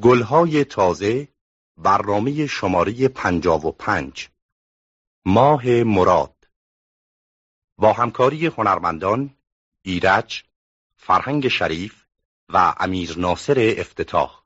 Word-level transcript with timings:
گلهای 0.00 0.64
تازه 0.64 1.28
برنامه 1.76 2.46
شماره 2.46 3.08
پنجاب 3.08 3.64
و 3.64 3.72
پنج. 3.72 4.28
ماه 5.24 5.66
مراد. 5.66 6.48
با 7.78 7.92
همکاری 7.92 8.46
هنرمندان 8.46 9.36
ایرج، 9.82 10.44
فرهنگ 10.96 11.48
شریف 11.48 12.06
و 12.48 12.74
امیر 12.78 13.18
ناصر 13.18 13.74
افتتاح. 13.78 14.42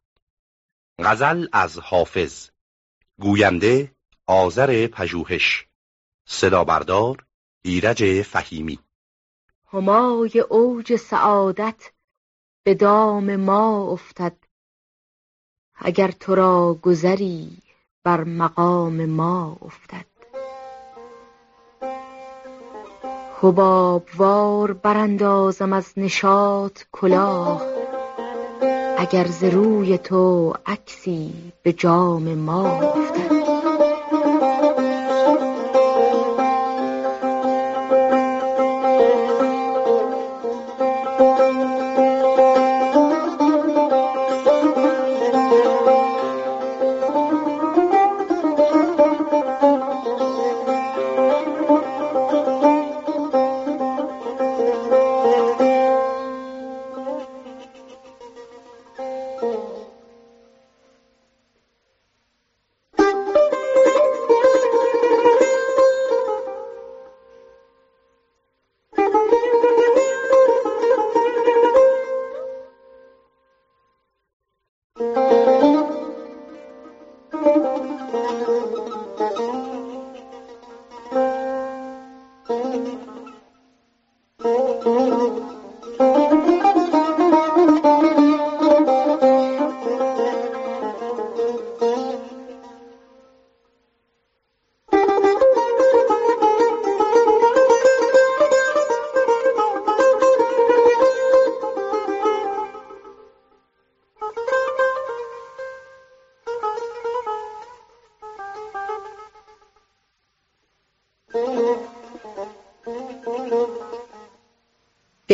غزل 0.99 1.47
از 1.53 1.79
حافظ. 1.79 2.49
گوینده 3.21 3.97
آذر 4.27 4.87
پژوهش. 4.87 5.67
صدا 6.27 6.65
بردار 6.65 7.27
ایرج 7.63 8.23
فهیمی. 8.23 8.79
همای 9.73 10.41
اوج 10.41 10.97
سعادت 10.97 11.93
به 12.63 12.75
دام 12.75 13.37
ما 13.37 13.93
افتد. 13.93 14.46
اگر 15.79 16.11
تو 16.11 16.35
را 16.35 16.79
گذری 16.83 17.49
بر 18.05 18.25
مقام 18.25 19.07
ما 19.07 19.57
افتد. 19.63 20.07
حبابوار 23.43 24.73
براندازم 24.73 25.73
از 25.73 25.93
نشاط 25.97 26.83
کلاه 26.93 27.63
اگر 28.99 29.27
ز 29.27 29.45
روی 29.45 29.99
تو 29.99 30.55
عکسی 30.67 31.53
به 31.63 31.73
جام 31.73 32.35
ما 32.35 32.71
افتد. 32.71 33.56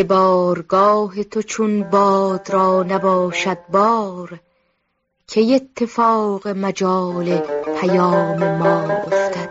به 0.02 0.08
بارگاه 0.08 1.22
تو 1.22 1.42
چون 1.42 1.82
باد 1.82 2.50
را 2.50 2.82
نباشد 2.82 3.58
بار 3.72 4.40
که 5.26 5.40
اتفاق 5.40 6.48
مجال 6.48 7.38
پیام 7.80 8.56
ما 8.58 8.82
افتد. 8.82 9.50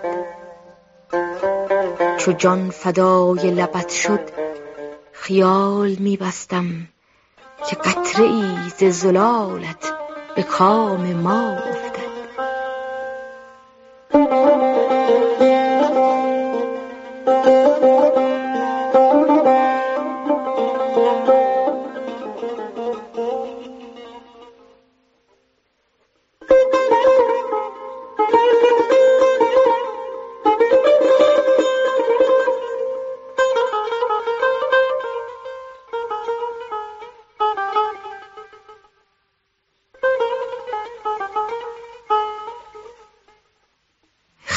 چو 2.17 2.31
جان 2.31 2.69
فدای 2.69 3.51
لبت 3.51 3.90
شد 3.90 4.19
خیال 5.11 5.95
می 6.00 6.17
بستم 6.17 6.88
که 7.69 7.75
قطره 7.75 8.25
ای 8.25 8.56
ز 8.78 8.84
زلالت 8.84 9.94
به 10.35 10.44
کام 10.44 11.13
ما 11.13 11.57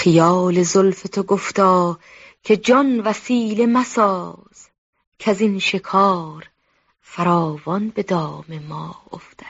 خیال 0.04 0.62
زلف 0.62 1.02
تو 1.02 1.22
گفتا 1.22 1.98
که 2.42 2.56
جان 2.56 3.00
وسیله 3.00 3.66
مساز 3.66 4.68
از 5.26 5.40
این 5.40 5.58
شکار 5.58 6.50
فراوان 7.00 7.88
به 7.88 8.02
دام 8.02 8.44
ما 8.68 9.02
افتد. 9.12 9.44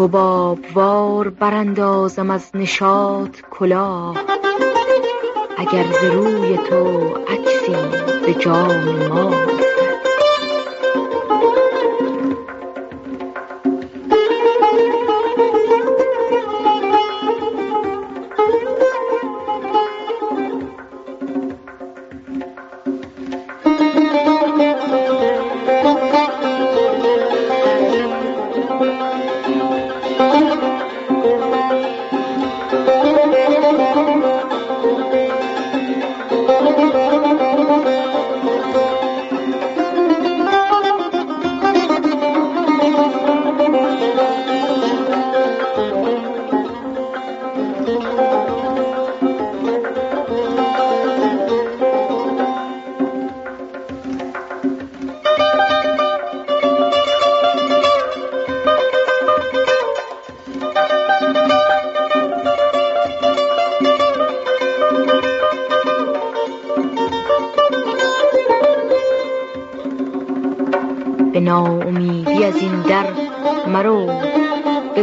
حبابوار 0.00 1.28
براندازم 1.28 2.30
از 2.30 2.50
نشاط 2.54 3.36
کلاه. 3.50 4.16
اگر 5.58 5.84
ز 6.00 6.04
روی 6.04 6.56
تو 6.56 7.14
عکسی 7.28 7.76
به 8.26 8.34
جام 8.34 9.08
ما 9.08 9.49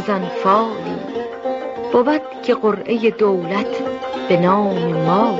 بزن 0.07 0.27
فالی 0.44 0.95
بود 1.94 2.21
که 2.44 2.56
قرعه 2.56 3.09
دولت 3.09 3.81
به 4.30 4.38
نام 4.38 4.94
ما 4.94 5.39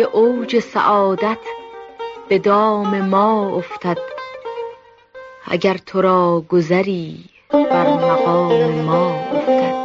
همای 0.00 0.12
اوج 0.12 0.58
سعادت 0.58 1.38
به 2.28 2.38
دام 2.38 3.00
ما 3.00 3.56
افتد 3.56 3.98
اگر 5.46 5.76
تو 5.76 6.00
را 6.00 6.44
گذری 6.48 7.24
بر 7.50 7.94
مقام 7.94 8.70
ما 8.70 9.14
افتد. 9.32 9.80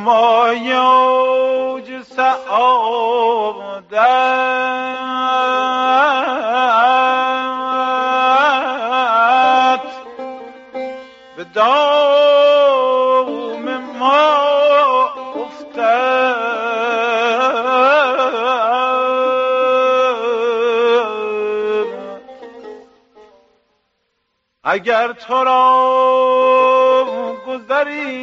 همایوج 0.00 1.88
سعادت 2.02 2.40
به 11.36 11.44
دام 11.54 12.84
ما 13.98 14.30
افتد 15.34 16.40
اگر 24.64 25.12
تو 25.12 25.44
را 25.44 25.70
گذری 27.46 28.19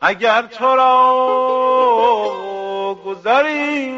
اگر 0.00 0.42
تو 0.42 0.76
را 0.76 1.26
گذری 3.06 3.94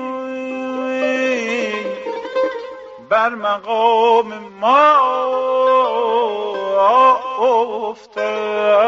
بر 3.08 3.28
مقام 3.28 4.32
ما 4.60 4.96
افتد 7.40 8.82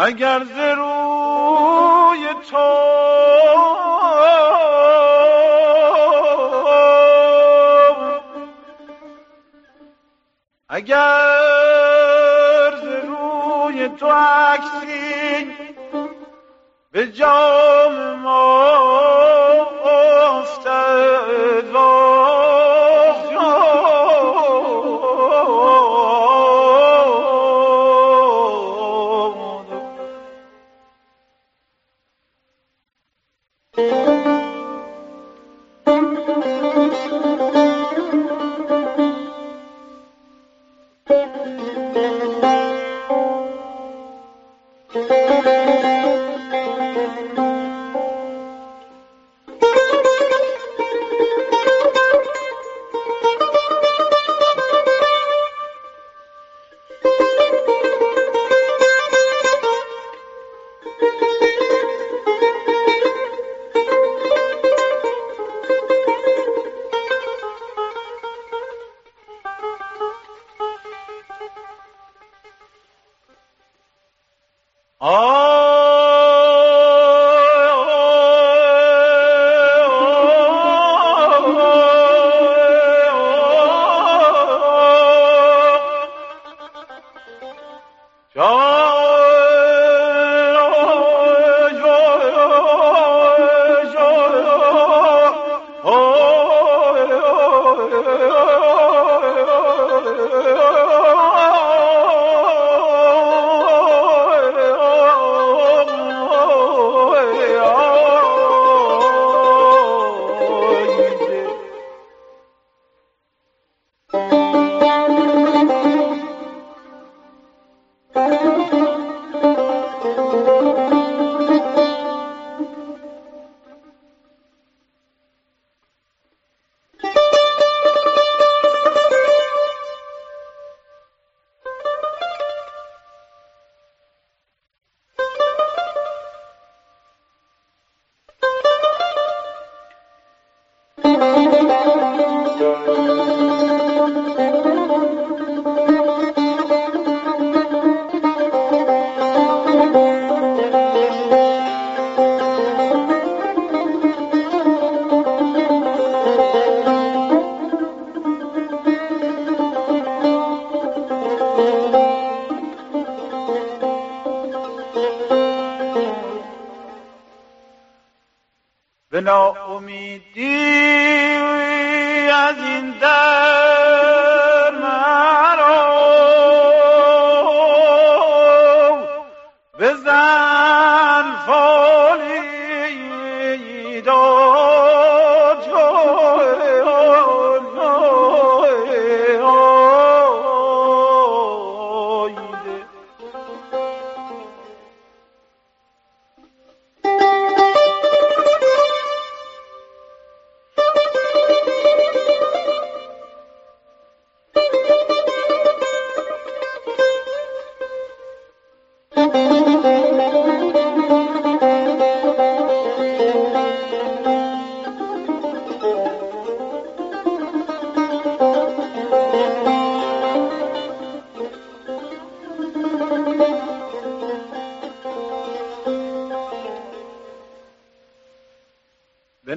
اگر 0.00 0.44
ز 0.44 0.58
روی 0.58 2.28
تو 2.50 2.68
اگر 10.68 11.10
ز 12.82 12.84
روی 13.06 13.88
تو 13.88 14.06
عکسی 14.06 15.46
به 16.92 17.06
جام 17.06 18.14
ما 18.14 18.97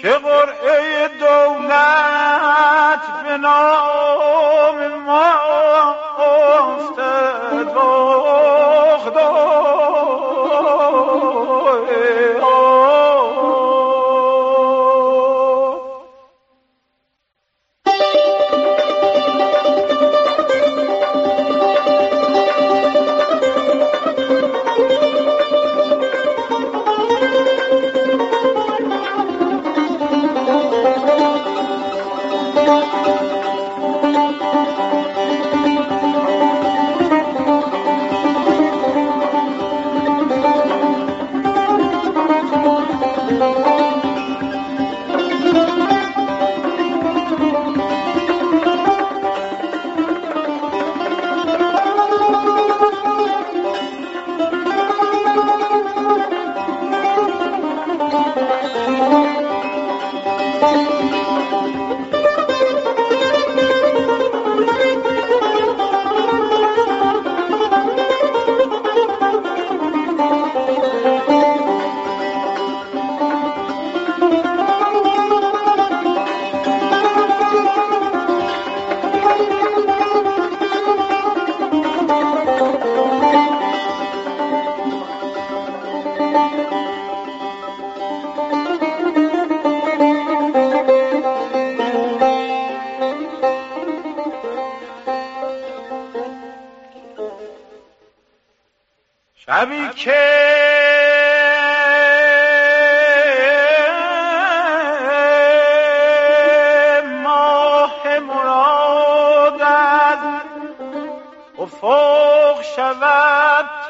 که 0.03 0.09
قرعه 0.09 1.09
دولت 1.21 3.03
به 3.25 3.37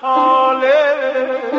طالب 0.02 1.56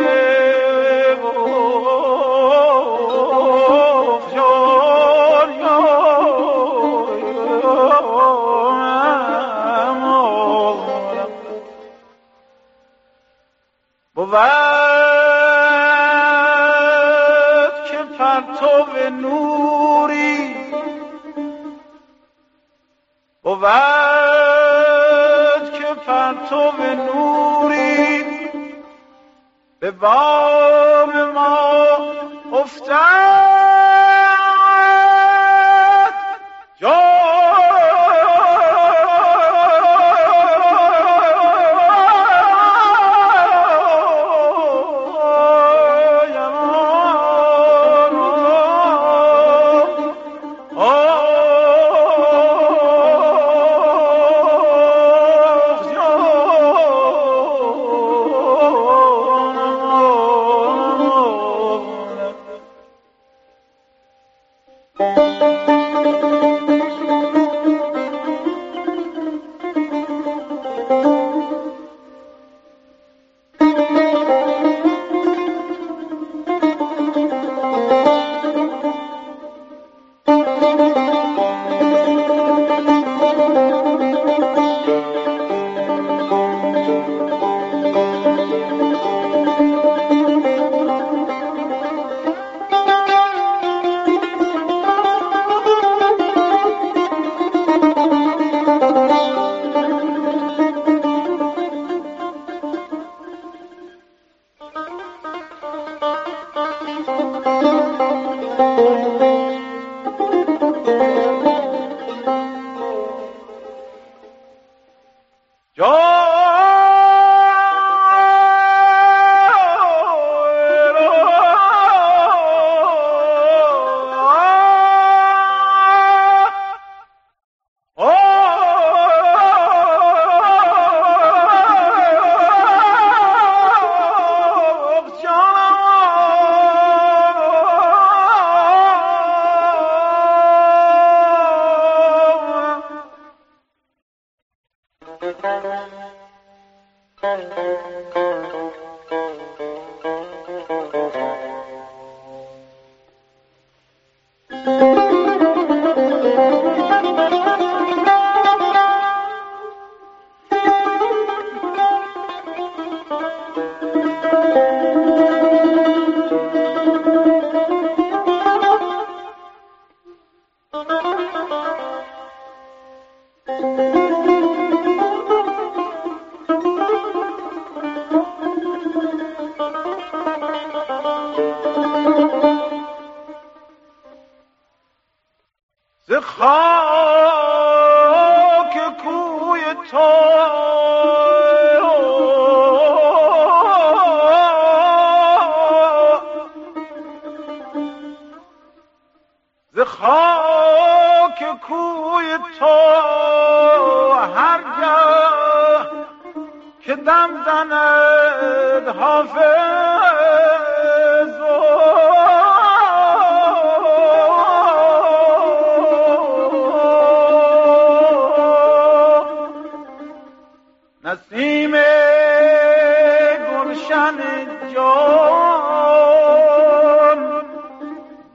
Oh. 186.23 186.80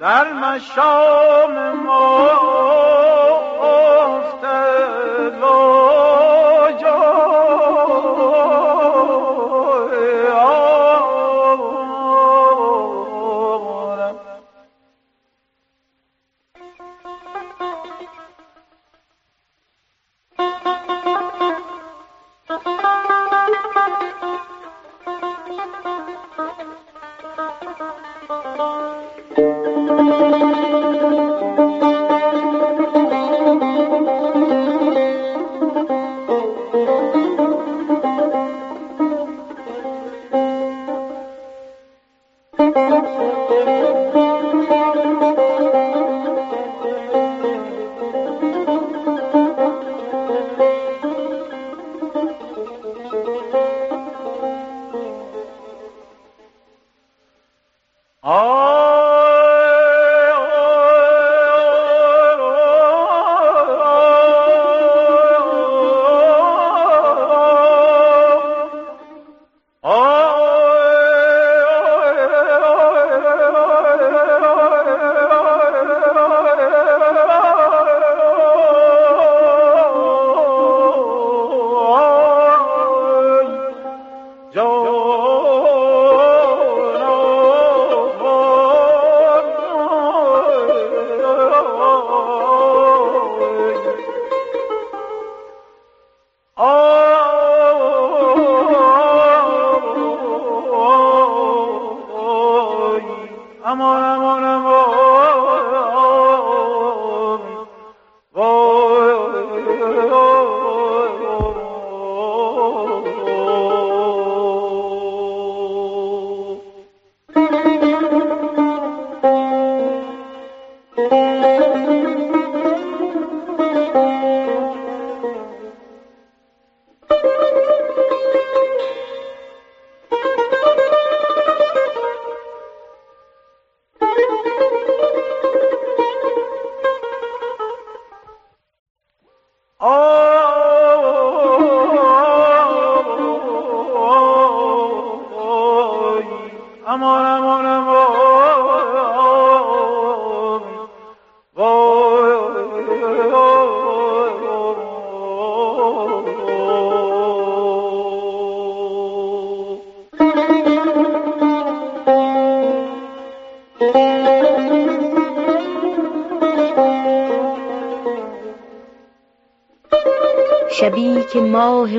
در 0.07 0.33
مشام 0.33 1.73
ما. 1.85 2.66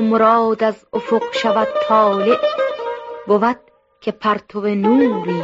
مراد 0.00 0.64
از 0.64 0.86
افق 0.92 1.22
شود 1.32 1.68
طالع 1.88 2.38
بود 3.26 3.56
که 4.00 4.12
پرتو 4.12 4.60
نوری 4.60 5.42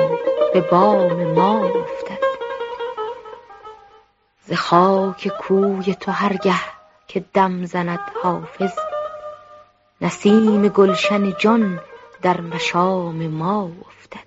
به 0.52 0.60
بام 0.60 1.24
ما 1.32 1.64
افتد. 1.64 2.24
ز 4.46 4.52
خاک 4.52 5.28
کوی 5.28 5.94
تو 5.94 6.10
هرگه 6.12 6.54
که 7.08 7.24
دم 7.34 7.64
زند 7.64 8.00
حافظ 8.22 8.72
نسیم 10.00 10.68
گلشن 10.68 11.32
جان 11.38 11.80
در 12.22 12.40
مشام 12.40 13.26
ما 13.26 13.70
افتد. 13.88 14.26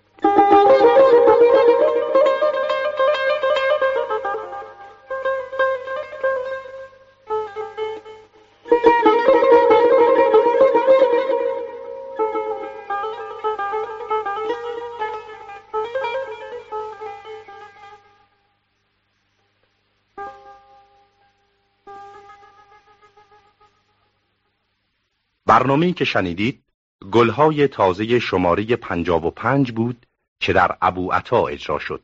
برنامه‌ای 25.58 25.94
که 25.94 26.06
شنیدید 26.06 26.64
گلهای 27.12 27.68
تازه 27.68 28.20
شماره 28.20 28.76
پنجاب 28.76 29.26
و 29.26 29.32
پنج 29.32 29.72
بود 29.72 30.06
که 30.40 30.54
در 30.54 30.78
ابو 30.82 31.12
عطا 31.12 31.48
اجرا 31.48 31.80
شد. 31.80 32.04